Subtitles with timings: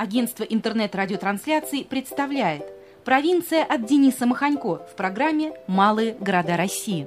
[0.00, 2.64] Агентство интернет-радиотрансляций представляет
[3.04, 7.06] Провинция от Дениса Маханько в программе «Малые города России».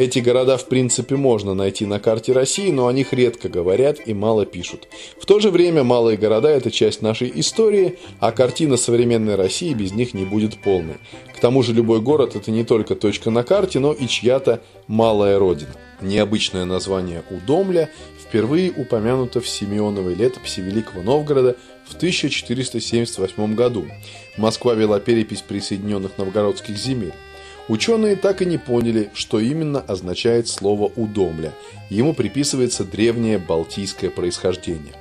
[0.00, 4.14] Эти города, в принципе, можно найти на карте России, но о них редко говорят и
[4.14, 4.88] мало пишут.
[5.20, 9.92] В то же время малые города– это часть нашей истории, а картина современной России без
[9.92, 10.96] них не будет полной.
[11.36, 15.38] К тому же любой город– это не только точка на карте, но и чья-то малая
[15.38, 15.74] родина.
[16.00, 17.90] Необычное название Удомля
[18.26, 23.84] впервые упомянуто в Симеоновой летописи Великого Новгорода в 1478 году.
[24.38, 27.12] Москва вела перепись присоединенных новгородских земель.
[27.70, 31.52] Ученые так и не поняли, что именно означает слово «удомля».
[31.88, 34.92] Ему приписывается древнее балтийское происхождение.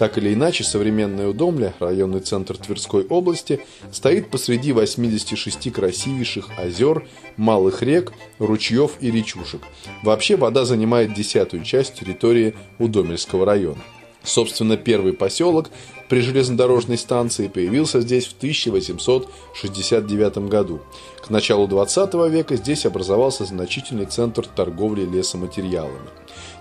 [0.00, 3.60] Так или иначе, современная Удомля, районный центр Тверской области,
[3.92, 9.60] стоит посреди 86 красивейших озер, малых рек, ручьев и речушек.
[10.02, 13.82] Вообще вода занимает десятую часть территории Удомельского района.
[14.24, 15.70] Собственно, первый поселок
[16.08, 20.80] при железнодорожной станции появился здесь в 1869 году.
[21.22, 26.08] К началу 20 века здесь образовался значительный центр торговли лесоматериалами.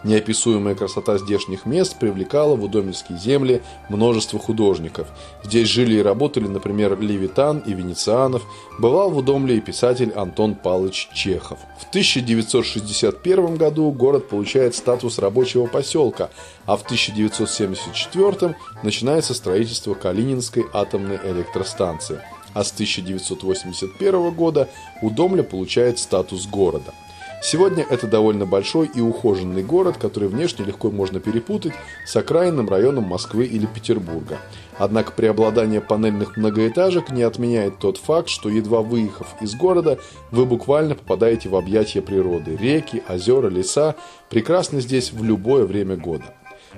[0.03, 5.07] Неописуемая красота здешних мест привлекала в удомельские земли множество художников.
[5.43, 8.43] Здесь жили и работали, например, Левитан и Венецианов,
[8.77, 11.59] бывал в Удомле и писатель Антон Палыч Чехов.
[11.79, 16.29] В 1961 году город получает статус рабочего поселка,
[16.65, 22.21] а в 1974 начинается строительство Калининской атомной электростанции.
[22.53, 24.67] А с 1981 года
[25.01, 26.93] Удомля получает статус города–
[27.39, 31.73] Сегодня это довольно большой и ухоженный город, который внешне легко можно перепутать
[32.05, 34.39] с окраинным районом Москвы или Петербурга.
[34.77, 39.99] Однако преобладание панельных многоэтажек не отменяет тот факт, что едва выехав из города,
[40.31, 42.57] вы буквально попадаете в объятия природы.
[42.57, 43.95] Реки, озера, леса
[44.29, 46.33] прекрасны здесь в любое время года.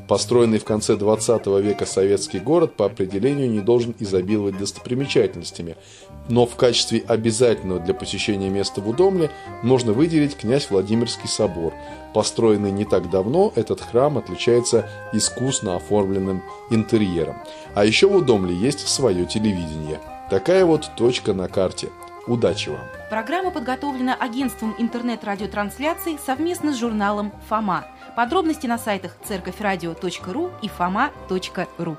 [0.10, 5.76] Построенный в конце 20 века советский город по определению не должен изобиловать достопримечательностями,
[6.28, 9.30] но в качестве обязательного для посещения места в Удомле
[9.62, 11.76] можно выделить князь Владимирский собор.
[12.16, 16.42] Построенный не так давно, этот храм отличается искусно оформленным
[16.72, 17.38] интерьером.
[17.76, 20.00] А еще в Удомле есть свое телевидение.
[20.32, 21.90] Такая вот точка на карте.
[22.30, 22.82] Удачи вам!
[23.10, 27.86] Программа подготовлена агентством интернет-радиотрансляций совместно с журналом «Фома».
[28.16, 31.98] Подробности на сайтах церковьрадио.ру и фома.ру.